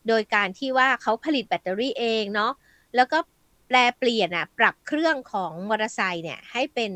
[0.07, 2.51] โดยการที่ว่าเขาผลิตแบตเตอรี่เองเนาะ
[2.95, 3.19] แล้วก็
[3.67, 6.91] แปลเปลี่ยนอะปรับเครื่องของมอเตอร์ไซค์เนี่ยให้เป็น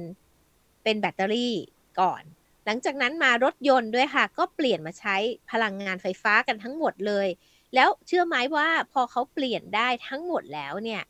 [0.83, 1.55] เป็นแบตเตอรี่
[1.99, 2.23] ก่อน
[2.65, 5.15] หลังจากนั้นมารถยนต์ด้วยค่ะ ก็เปลี่ยนมาใช้
[5.51, 7.27] พลังงานไฟฟ้ากันทั้งหมดเลย
[7.75, 11.01] แล้วเชื่อไหมว่าพอเขาเปลี่ยนได้ทั้งหมดแล้วเนี่ย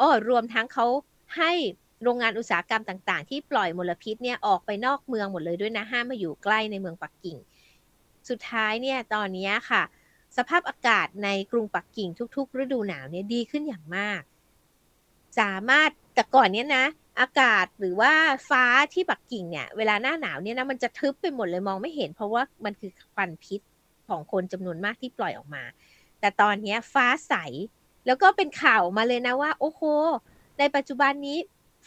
[0.00, 0.86] อ๋อรวมทั้งเขา
[1.36, 1.52] ให้
[2.02, 7.36] โรงงานอุตสาหกรรมต่าง ๆ ที่ปล่อยมลพิษเนี่ยออกไปนอกเมืองหมดเลยด้วยนะห้ามมาอยู่ใกล้ในเมืองปักกิ่ง
[8.28, 9.82] สุดท้ายเนี่ยตอนนี้ค่ะ
[10.36, 14.22] สภาพอากาศในกรุงปักกิ่งทุก ๆ ฤดูหนาวเนี่ยดีขึ้นอย่างมาก
[15.38, 16.84] สามารถแต่ก่อนเนี้ยนะ
[17.20, 18.12] อากาศหรือว่า
[18.48, 23.60] ฟ้าที่ปักกิ่งเนี่ยเวลาหน้าหนาวเนี่ยนะมันจะทึบไปหมดเลยมองไม่เห็น เพราะว่ามันคือควันพิษ
[24.08, 25.64] ของคนจำนวนมากที่ปล่อยออกมา
[26.20, 27.34] แต่ตอนนี้ฟ้าใส
[28.06, 29.82] แล้วก็เป็นข่าวมาเลยนะว่า โอ้โห
[30.58, 31.38] ในปัจจุบันนี้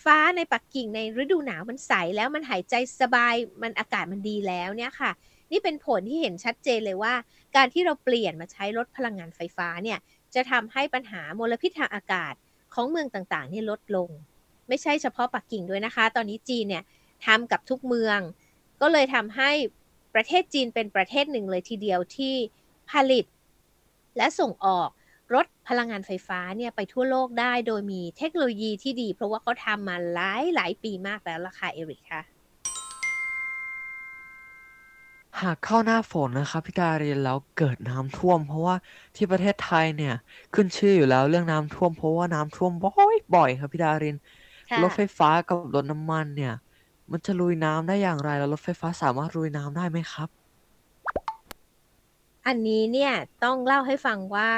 [0.04, 5.12] ฟ้าในปักกิ่งในฤดูหนาวมันใสแล้วมันหายใจสบายมันอากาศมันดีแล้วเนี่ยค่ะ
[5.52, 7.14] นี่เป็นผลที่เห็นชัดเจนเลยว่า
[7.56, 10.00] การที่เราเปลี่ยนมาใช้รถพลังงานไฟฟ้าเนี่ย
[10.36, 12.34] จะทำให้ปัญหามลพิษทางอากาศ
[12.74, 14.10] ของเมืองต่างๆนี่ลดลง
[14.68, 16.84] ไม่ใช่เฉพาะปักกิ่งด้วยนะคะ ตอนนี้จีนเนี่ย
[17.26, 18.20] ทำกับทุกเมือง
[18.82, 19.52] ก็เลยทำให้
[20.16, 22.36] ประเทศจีนเป็นประเทศหนึ่งเลยทีเดียวที่
[22.92, 23.26] ผลิต
[24.18, 24.90] และส่งออก
[25.34, 32.22] รถพลังงานไฟฟ้าเนี่ยไปทั่วโลกได้โดยมีเทคโนโลยีที่ดี เพราะว่าเขาทำมาหลายหลายปีมากแล้วล่ะค่ะเอริกค่ะ
[35.42, 38.76] หากเข้าหน้าฝนนะครับพี่ดารินแล้วเกิดน้ำท่วม เพราะว่า
[39.16, 40.16] ที่ประเทศไทยเนี่ย
[40.54, 42.72] ขึ้นชื่ออยู่แล้วเรื่องน้ำท่วม เพราะว่าน้ำท่วม
[43.36, 44.16] บ่อยๆครับพี่ดาริน
[44.84, 46.54] รถไฟฟ้ากับรถน้ำมันเนี่ย
[47.12, 50.30] มันจะลุยน้ำได้อย่างไรแล้วรถไฟฟ้าสามารถลุยน้ำได้ไหมครับ
[52.48, 53.14] อันนี้เนี่ย
[53.44, 54.52] ต้องเล่าให้ฟังว่า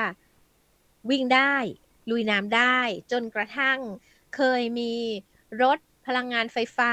[1.09, 1.53] วิ่งได้
[2.09, 2.77] ลุยน้ำได้
[3.11, 3.79] จนกระทั่ง
[4.35, 4.93] เคยมี
[5.61, 6.91] รถ พลังงานไฟฟ้า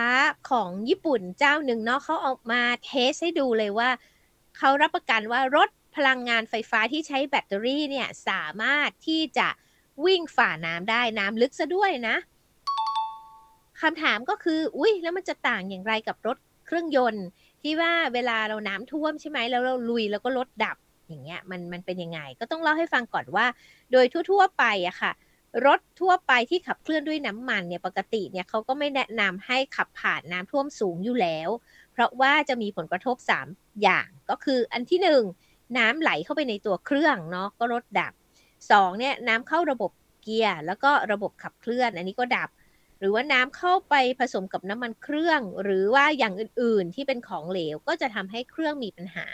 [0.51, 3.91] ของญี่ปุ่นเจ้าหนึ่งเนาะเขาออกมาเทสให้ดูเลยว่า
[4.59, 9.49] เขารับประกันว่ารถพลังงานไฟฟ้าที่ใช้แบตเตอรี่เนี่ยสามารถที่จะ
[10.05, 12.17] วิ่งฝ่าน้ำได้น้ำลึกซะด้วยนะ
[13.81, 17.27] คำถามก็คือ อุ้ยแล้วมันจะต่างอย่างไรกับรถเครื่องยนต์
[17.63, 20.77] ที่ว่าเวลาเราน้ำท่วมใช่ไหมแล้วเราลุยแล้วก็รถดับ
[21.09, 23.47] อย่างเงี้ยมันมันเป็นยังไง ก็ต้องเล่าให้ฟังก่อนว่า
[23.93, 25.13] โดยทั่ว ๆ ไปอะค่ะ
[25.67, 31.49] รถทั่วไปที่ขับเคลื่อนด้วยน้ำมันเนี่ยปกติเนี่ยเขาก็ไม่แนะนำให้ขับผ่านน้ำท่วมสูงอยู่แล้ว
[31.93, 33.47] เพราะว่าจะมีผลกระทบ 3
[33.83, 35.23] อย่างก็คืออันที่ 1
[35.79, 38.13] น้ำไหลเข้าไปในตัวเครื่องเนาะก็รถดับ
[38.71, 39.91] 2เนี่ยน้ำเข้าระบบ
[40.23, 42.51] เกียร์แล้วก็ระบบขับเคลื่อน อันนี้ก็ดับ
[42.99, 49.27] หรือว่าน้ำเข้าไปผสมกับน้ำมันเครื่อง หรือว่าอย่างอื่นๆที่เป็นของเหลวก็จะทำให้เครื่องมีปัญหา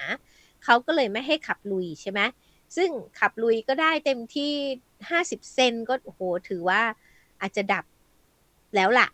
[0.64, 2.20] เขาก็เลยไม่ให้ขับลุยใช่ไหม
[2.76, 4.52] ซึ่งขับลุยก็ได้เต็มที่
[5.02, 6.82] 50 เซนก็โหถือว่า
[7.40, 7.84] อาจจะดับ
[8.76, 9.08] แล้วล่ะ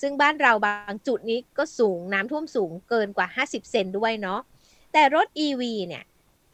[0.00, 4.40] ซึ่งบ้านเราบางจุดนี้ก็สูงน้ำท่วมสูงเกินกว่า 50 เซนด้วยเนาะ
[4.92, 6.04] แต่รถ EV เนี่ย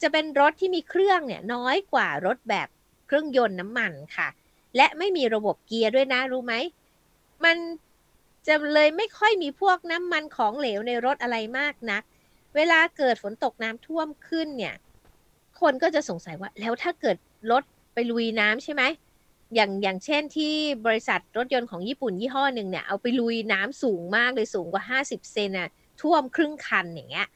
[0.01, 2.67] จะเป็นรถที่มีเครื่องเนี่ยน้อยกว่ารถแบบ
[3.07, 4.27] เครื่องยนต์น้ำมันค่ะ
[4.75, 6.53] และไม่มีระบบเกียร์ด้วยนะรู้ไหม
[7.45, 7.57] มัน
[8.47, 12.03] จะเลยไม่ค่อยมีพวกน้ำมันของเหลวในรถอะไรมากนัก
[12.55, 14.75] เวลาเกิดฝนตกน้ำท่วมขึ้นเนี่ย
[15.61, 17.17] คนก็จะสงสัยว่า แล้วถ้าเกิด
[17.51, 18.83] รถไปลุยน้ำใช่ไหม
[19.55, 20.53] อย่างอย่างเช่นที่
[20.85, 25.69] บริษัทรถยนต์ของญี่ปุ่นยี่ห้อหนึ่งเนี่ยเอาไปลุยน้ำสูงมากเลยสูงกว่า 50 เซนน่ะ
[26.01, 27.27] ท่วมครึ่งคันอย่างเงี้ย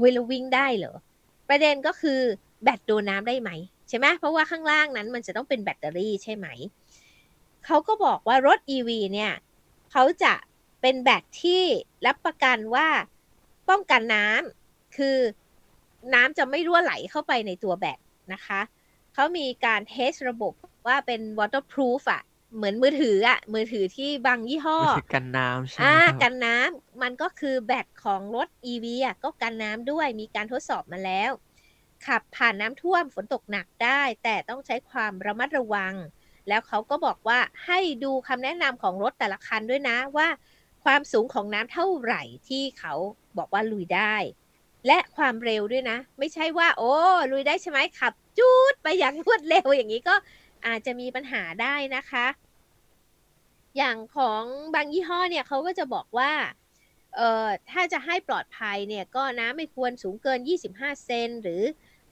[0.00, 0.94] เวลาวิ่งได้เหรอ
[1.48, 2.20] ประเด็นก็คือ
[2.62, 3.50] แบตโดนน้ำได้ไหม
[3.88, 6.46] ใช่ไหมเพราะว่าข้างล่างนั้นมันจะต้องเป็นแบตเตอรี่ใช่ไหม
[7.66, 9.32] เขาก็บอกว่ารถ EV เนี่ย
[9.92, 10.34] เขาจะ
[10.80, 11.62] เป็นแบตที่
[12.06, 12.88] รับประกันว่า
[13.68, 15.16] ป้องกันน้ำคือ
[16.14, 17.98] น้ำจะไม่รั่วไหลเข้าไปในตัวแบต
[18.32, 18.60] นะคะ
[19.14, 20.52] เขามีการเทสระบบ
[20.86, 22.22] ว่าเป็น waterproof อะ
[22.56, 31.30] เหมือนมือถืออะมือถือที่บางยี่ห้อมันคือกันน้ำใช่ไหมอ่าครับกันน้ำมันก็คือแบตของรถ EV อะก็กันน้ำด้วยมีการทดสอบมาแล้ว
[32.06, 35.94] ขับผ่านน้ำท่วมฝนตกหนักได้ แต่ต้องใช้ความระมัดระวัง
[36.48, 40.28] แล้วเขาก็บอกว่าให้ดูคำแนะนำของรถแต่ละคันด้วยนะว่า
[40.84, 42.94] ความสูงของน้ำเท่าไหร่ที่เขา
[43.38, 44.14] บอกว่าลุยได้
[44.86, 46.94] และความเร็วด้วยนะ ไม่ใช่ว่า โอ้
[47.30, 50.14] ลุยได้ใช่ไหมขับจูดไปอย่างรวดเร็วอย่างนี้ก็
[50.66, 52.26] อาจจะมีปัญหาได้นะคะ
[53.76, 54.42] อย่างของ
[54.74, 56.32] บางยี่ห้อเนี่ยเขาก็จะบอกว่า
[57.16, 60.38] เอ่อถ้าจะให้ปลอดภัยเนี่ยก็น้ำไม่ควรสูงเกิน
[60.72, 61.62] 25 เซนหรือ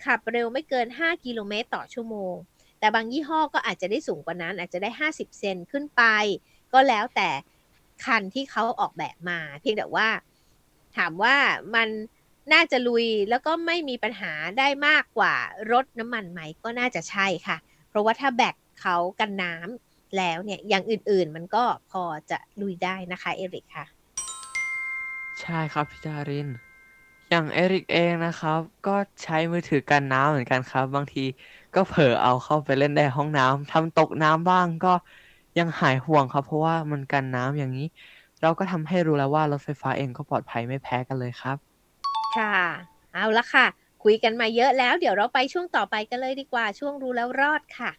[0.05, 2.35] ขับเร็วไม่เกิน 5 กิโลเมตรต่อชั่วโมง
[2.79, 6.03] แต่บางยี่ห้อก็อาจจะได้สูงกว่านั้น อาจจะได้ 50 เซนขึ้นไป
[6.73, 7.31] ก็แล้วแต่
[8.05, 10.09] คันที่เขาออกแบบมา เพียงแต่ว่า
[10.97, 11.37] ถามว่า
[11.75, 11.89] มัน
[12.53, 15.35] น่าจะลุยแล้วก็ไม่มีปัญหาได้มากกว่า
[15.73, 17.57] รถน้ำมันไหมก็น่าจะใช่ค่ะ
[17.89, 23.87] เพราะว่าถ้าแบตเขากันน้ำแล้วเนี่ยอย่างอื่นๆ มันก็พอจะลุยได้นะคะเอริกค่ะ
[25.41, 26.49] ใช่ครับพี่ดาริน
[27.31, 31.25] อย่างเอริกเองนะครับ ก็ใช้มือถือกันน้ำเหมือนกันครับ บางที
[31.75, 34.93] ก็เผลอเอาเข้าไปเล่นในห้องน้ำทำตกน้ำบ้างก็
[35.59, 37.87] ยังหายห่วงครับ เพราะว่ามันกันน้ำอย่างนี้
[38.43, 41.74] เราก็ทำให้รู้แล้วว่ารถไฟฟ้าเองก็ปลอดภัยไม่แพ้กันเลยครับ
[42.37, 42.57] ค่ะ
[43.15, 43.67] เอาละค่ะ
[44.05, 47.91] คุยกันมาเยอะแล้ว เดี๋ยวเราไปช่วงต่อไปกันเลยดีกว่า ช่วงรู้แล้วรอดค่ะ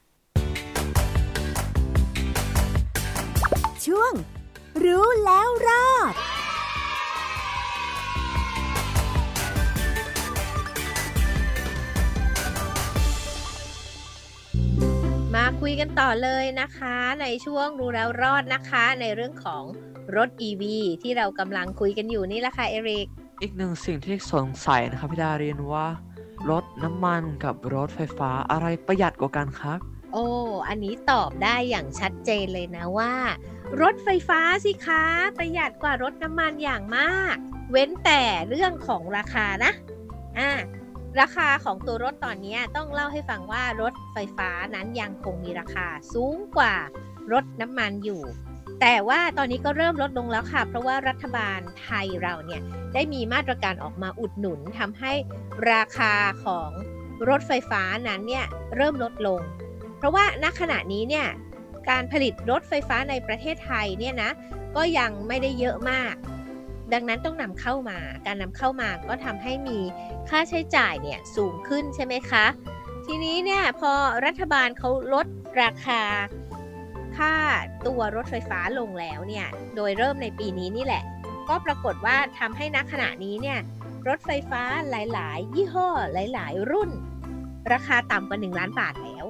[3.85, 4.13] ช่วง
[4.83, 6.13] รู้แล้วรอด
[15.35, 19.63] มาคุยกันต่อเลยนะคะ ในช่วงรู้แล้วรอดนะคะ ในเรื่องของ
[20.15, 20.63] รถ EV
[21.01, 23.07] ที่เรากำลังคุยกันอยู่นี่แหละค่ะ เอริก
[23.41, 25.87] อีกหนึ่งสิ่งที่สงสัยนะครับพี่ดารินว่า
[26.49, 29.79] รถน้ำมันกับรถไฟฟ้าอะไรประหยัดกว่ากันครับ
[30.13, 30.25] โอ้
[30.67, 33.13] อันนี้ตอบได้อย่างชัดเจนเลยนะว่า
[33.81, 35.03] รถไฟฟ้าสิคะ
[35.37, 37.35] ประหยัดกว่ารถน้ำมันอย่างมาก
[37.71, 39.71] เว้นแต่เรื่องของราคานะ
[40.37, 40.51] อ่า
[41.19, 46.75] ราคาของตัวรถตอนนี้ต้องเล่าให้ฟังว่ารถไฟฟ้านั้นยังคงมีราคาสูงกว่า
[47.31, 48.21] รถน้ำมันอยู่
[48.81, 52.61] แต่ว่าตอนนี้ก็เริ่มลดลงแล้วค่ะ เพราะว่ารัฐบาลไทยเราเนี่ย
[52.93, 55.13] ได้มีมาตรการออกมาอุดหนุนทำให้
[55.71, 56.13] ราคา
[56.45, 56.69] ของ
[57.29, 59.41] รถไฟฟ้านั้นเนี่ยเริ่มลดลง
[59.97, 61.27] เพราะว่าณขณะนี้เนี่ย
[61.89, 64.31] การผลิตรถไฟฟ้าในประเทศไทยเนี่ยนะ
[64.75, 66.13] ก็ยังไม่ได้เยอะมาก
[66.93, 69.79] ดังนั้นต้องนำเข้ามา การนำเข้ามาก็ทำให้มี
[70.29, 72.45] ค่าใช้จ่ายเนี่ยสูงขึ้นใช่ไหมคะ
[73.05, 73.91] ทีนี้เนี่ยพอ
[74.25, 75.27] รัฐบาลเขาลด
[75.61, 76.01] ราคา
[77.17, 77.33] ค่า
[77.87, 81.03] ตัวรถไฟฟ้าลงแล้วเนี่ย โดยเริ่มในปีนี้นี่แหละ
[81.49, 83.59] ก็ปรากฏว่าทำให้ณขณะนี้เนี่ย
[84.07, 86.91] รถไฟฟ้าหลาย ๆ ยี่ห้อหลาย ๆ รุ่น
[87.71, 89.25] ราคาต่ำกว่า 1 ล้านบาทแล้ว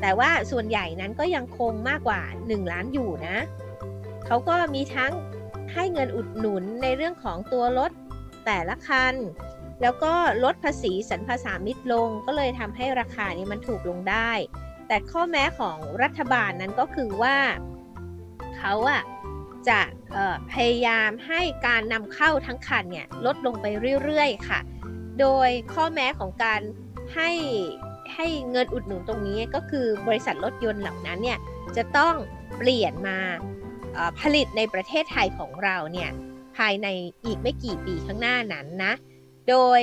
[0.00, 3.36] แต่ว่าส่วนใหญ่นั้นก็ยังคงมากกว่า 1 ล้านอยู่นะ
[4.26, 5.12] เขาก็มีทั้ง
[5.72, 7.90] ให้เงินอุดหนุนในเรื่องของตัวรถ
[8.46, 9.14] แต่ละคัน
[9.82, 14.30] แล้วก็ลดภาษีสรรพสามิตลง ก็เลยทำให้ราคานี้มันถูกลงได้
[14.88, 17.36] แต่ข้อแม้ของรัฐบาลนั้นก็คือว่า
[18.58, 19.02] เขาอะ
[19.68, 19.80] จะ
[20.52, 23.66] พยายามให้การนำเข้าทั้งคันเนี่ยลดลงไป
[24.02, 24.60] เรื่อยๆค่ะ
[25.20, 26.60] โดยข้อแม้ของการ
[27.14, 27.30] ให้
[28.14, 31.38] ให้เงินอุดหนุนตรงนี้ก็คือบริษัทรถยนต์เหล่านั้นเนี่ย
[31.76, 32.14] จะต้อง
[32.58, 33.18] เปลี่ยนมา
[34.20, 36.10] ผลิตในประเทศไทยของเราเนี่ย
[36.56, 36.88] ภายใน
[37.24, 38.92] อีกไม่กี่ปีข้างหน้านั้นนะ
[39.48, 39.80] โดย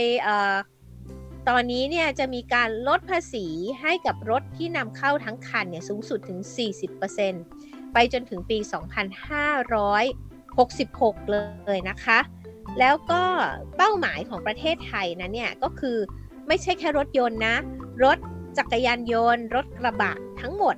[1.52, 3.46] ตอนนี้เนี่ยจะมีการลดภาษี
[3.82, 6.40] ให้กับรถที่นำเข้าทั้งคันเนี่ยสูงสุดถึง
[7.18, 8.58] 40%ไปจนถึงปี
[9.96, 11.38] 2566 เล
[11.78, 12.20] ยนะคะ
[12.80, 13.24] แล้วก็
[13.78, 15.98] เป้าหมายของประเทศไทยนะเนี่ยก็คือ
[16.48, 17.56] ไม่ใช่แค่รถยนต์นะ
[18.04, 18.18] รถ
[18.58, 20.76] จักรยานยนต์ รถกระบะทั้งหมด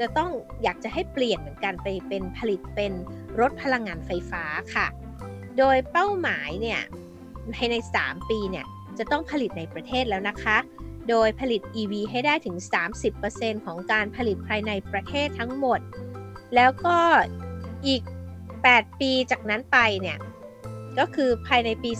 [0.00, 0.30] จะต้อง
[0.62, 2.92] อยากจะให้เปลี่ยนเหมือนกันไปเป็นผลิตเป็น
[3.40, 4.44] รถพลังงานไฟฟ้า
[4.74, 4.86] ค่ะ
[5.58, 6.80] โดยเป้าหมายเนี่ย
[7.54, 8.66] ภายใน 3 ปีเนี่ย
[8.98, 10.56] จะต้องผลิตในประเทศแล้วนะคะ
[11.08, 12.56] โดยผลิต EV ให้ได้ถึง
[13.12, 15.80] 30%ของการผลิตภายในประเทศทั้งหมด
[16.54, 16.98] แล้วก็
[17.86, 18.02] อีก
[18.50, 20.18] 8 ปีจากนั้นไปเนี่ย
[20.98, 21.90] ก็คือภายในปี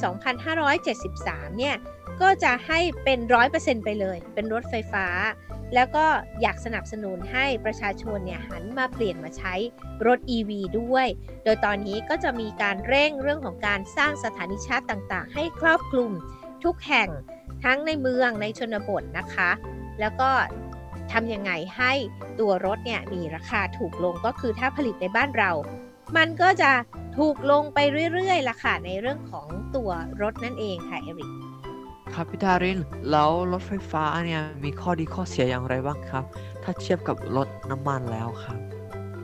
[0.75, 1.77] 2573 เนี่ย
[2.21, 3.19] ก็จะให้เป็น
[3.53, 5.07] 100%ไปเลย เป็นรถไฟฟ้า
[5.75, 6.07] แล้วก็
[6.43, 9.55] อยากสนับสนุนให้ประชาชนเนี่ยหันมาเปลี่ยนมาใช้
[10.07, 11.07] รถ EV ด้วย
[11.45, 16.13] โดยตอนนี้ก็จะมีการเร่งเรื่องของการสร้างสถานีชาร์จต่างๆ ให้ครอบคลุม
[16.65, 17.09] ทุกแห่ง
[17.65, 19.51] ทั้งในเมืองในชนบทนะคะ
[20.01, 20.31] แล้วก็
[21.13, 21.93] ทำยังไงให้
[22.41, 25.51] ตัวรถเนี่ยมีราคาถูกลงก็คือถ้าผลิตในบ้านเรา
[26.17, 26.71] มันก็จะ
[27.19, 27.79] ถูกลงไป
[28.13, 29.91] เรื่อยๆล่ะค่ะในเรื่องของตัว
[30.23, 31.31] รถนั่นเองค่ะเอริก
[32.15, 36.25] ครับพี่ดารินแล้วรถไฟฟ้าเนี่ยมีข้อดีข้อเสียอย่างไรบ้างครับ
[36.63, 38.59] ถ้าเทียบกับรถน้ำมันแล้วครับ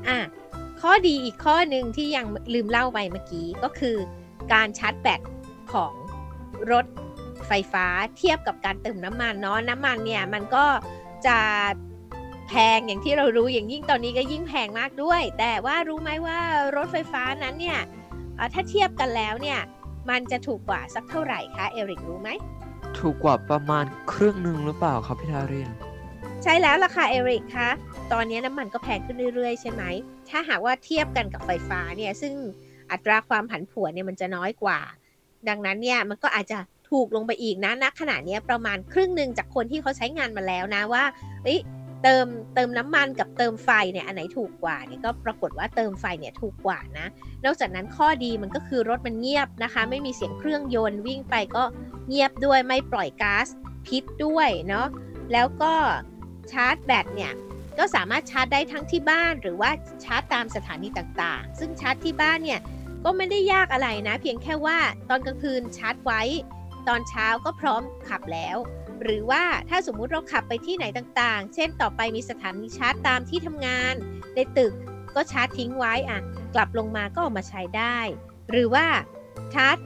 [0.09, 0.19] อะ
[0.81, 3.97] ข้อดีอีกข้อหนึ่งที่ยังลืมเล่าไปเมื่อกี้ก็คือ
[4.53, 5.21] การชาร์จแบต
[5.73, 5.93] ของ
[6.73, 6.87] รถ
[7.49, 7.87] ไฟฟ้า
[8.19, 10.65] เทียบกับการเติมน้ำมันเนาะน้ำมันเนี่ยมันก็
[11.27, 11.39] จะ
[12.49, 16.39] แพงอย่างที่เรารู้อย่างยิ่งตอนนี้ก็ยิ่งแพงมากด้วย แต่ว่ารู้ไหมว่า
[16.77, 17.81] รถไฟฟ้านั้นเนี่ย
[18.55, 19.61] ถ้าเทียบกันแล้วเนี่ย
[20.11, 22.31] มันจะถูกกว่าสักเท่าไหร่คะเอริกรู้ไหม
[22.99, 25.71] ถูกกว่าประมาณครึ่งหนึ่งหรือเปล่าครับพี่ทาริน
[26.43, 27.69] ใช่แล้วล่ะค่ะเอริกคะ
[28.13, 29.83] ตอนนี้น้ำมันก็แพงขึ้นเรื่อยๆ ใช่ไหม
[30.31, 32.35] ถ้าหากว่าเทียบกันกับไฟฟ้าเนี่ยซึ่ง
[32.91, 34.81] อัตราความผันผวนเนี่ยมันจะน้อยกว่า
[35.49, 36.59] ดังนั้นเนี่ยมันก็อาจจะ
[36.93, 41.05] ถูกลงไปอีกนะณขณะนี้ประมาณครึ่งหนึ่งจากคนที่เขาใช้งานมาแล้วนะว่า
[42.03, 47.07] เติมเติมน้ำมันกับเติมไฟเนี่ยอันไหนถูกกว่าเนี่ยก็ปรากฏว่าเติมไฟเนี่ยถูกกว่านะ
[47.45, 51.65] นอกจากนั้นข้อดีมันก็คือรถมันเงียบนะคะ ไม่มีเสียงเครื่องยนต์วิ่งไปก็
[52.09, 53.47] เงียบด้วยไม่ปล่อยก๊าซ
[53.87, 54.87] พิษด้วยเนาะ
[55.33, 55.75] แล้วก็
[56.53, 57.33] ชาร์จแบตเนี่ย
[57.79, 59.71] ก็สามารถชาร์จได้ทั้งที่บ้านหรือว่า
[60.05, 62.61] ชาร์จตามสถานีต่างๆ ซึ่งชาร์จที่บ้านเนี่ย
[63.05, 64.79] ก็ไม่ได้ยากอะไรนะ เพียงแค่ว่า
[65.09, 66.23] ตอนกลางคืนชาร์จไว้
[66.89, 68.57] ตอนเช้าก็พร้อมขับแล้ว
[69.03, 73.95] หรือว่าถ้าสมมุติเราขับไปที่ไหนต่างๆ เช่นต่อไปมีสถานีชาร์จตามที่ทำงาน
[74.35, 74.73] ในตึก
[75.15, 76.21] ก็ชาร์จทิ้งไว้อะ
[76.55, 77.99] กลับลงมาก็ออกมาใช้ได้
[78.51, 78.87] หรือว่า
[79.55, 79.77] ชาร์จ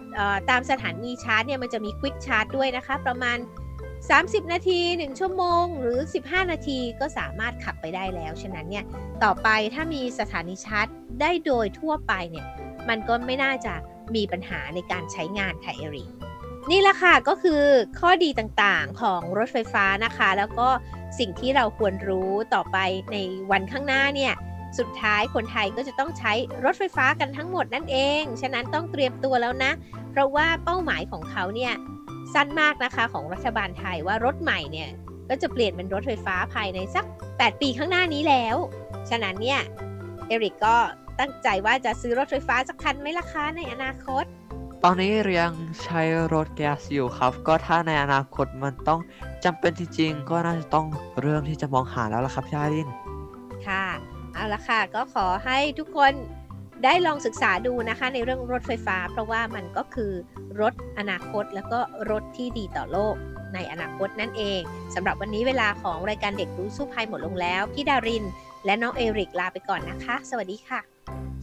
[0.51, 3.39] ตามสถานีชาร์จเนี่ยมันจะมีควิกชาร์จด้วยนะคะ ประมาณ
[3.95, 8.85] 30 นาที 1 ชั่วโมง หรือ 15 นาทีก็สามารถขับไปได้แล้ว ฉะนั้นเนี่ย
[9.25, 10.87] ต่อไปถ้ามีสถานีชาร์จ
[11.21, 12.47] ได้โดยทั่วไปเนี่ย
[12.89, 13.75] มันก็ไม่น่าจะ
[14.15, 16.05] มีปัญหาในการใช้งานค่ะเอริ
[16.71, 17.63] นี่แหละค่ะก็คือ
[18.01, 20.69] ข้อดีต่างๆของรถไฟฟ้านะคะ แล้วก็
[21.19, 22.79] สิ่งที่เราควรรู้ต่อไป
[23.13, 23.17] ใน
[23.51, 24.35] วันข้างหน้าเนี่ย
[24.79, 26.33] สุดท้ายคนไทยก็จะต้องใช้
[26.65, 29.73] รถไฟฟ้ากันทั้งหมดนั่นเอง ฉะนั้นต้องเตรียมตัวแล้วนะ
[30.11, 31.75] เพราะว่าเป้าหมายของเขาเนี่ย
[32.35, 34.89] สั้นมากนะคะของรัฐบาลไทยว่ารถใหม่เนี่ย
[35.29, 38.57] ก็จะเปลี่ยนเป็นรถไฟฟ้าภายในสัก 8 ปีข้างหน้านี้แล้ว
[39.11, 39.61] ฉะนั้นเนี่ย
[40.27, 40.77] เอริกก็
[41.21, 44.25] ตั้งใจว่าจะซื้อรถไฟฟ้าสักคันไหมล่ะคะในอนาคต
[44.89, 45.53] ตอนนี้ยัง
[45.85, 46.03] ใช้
[46.35, 49.01] รถแก๊สอยู่ครับ ก็ถ้าในอนาคตมันต้อง
[49.45, 50.87] จำเป็นจริงๆ ก็น่าจะต้อง
[51.21, 52.89] เริ่มที่จะมองหาแล้วล่ะครับพี่อาริน
[53.67, 53.85] ค่ะ
[54.35, 56.13] เอาละค่ะ ก็ขอให้ทุกคน
[56.85, 60.13] ได้ลองศึกษาดูนะคะในเรื่องรถไฟฟ้า เพราะว่ามันก็คือ
[60.61, 63.15] รถอนาคตแล้วก็รถที่ดีต่อโลก
[63.55, 64.61] ในอนาคตนั่นเอง
[64.95, 68.25] สำหรับวันนี้เวลาของรายการเด็กรู้สู้ภัยหมดลงแล้ว พี่ดาริน
[68.65, 70.81] และน้องเอริกลาไปก่อนนะคะ สวัสดีค่ะ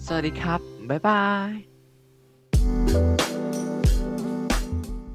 [0.06, 1.74] สวัสดีครับ บ๊ายบาย